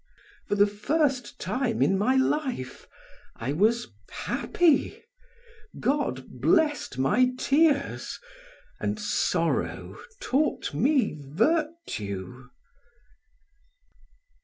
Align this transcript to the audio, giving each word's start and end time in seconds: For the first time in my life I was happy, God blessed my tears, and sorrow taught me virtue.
For 0.47 0.55
the 0.55 0.65
first 0.65 1.39
time 1.39 1.83
in 1.83 1.95
my 1.95 2.15
life 2.15 2.87
I 3.35 3.53
was 3.53 3.89
happy, 4.09 4.99
God 5.79 6.27
blessed 6.41 6.97
my 6.97 7.31
tears, 7.37 8.17
and 8.79 8.99
sorrow 8.99 9.99
taught 10.19 10.73
me 10.73 11.15
virtue. 11.21 12.49